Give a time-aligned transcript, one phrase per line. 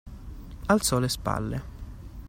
[0.65, 1.63] Alzò le spalle.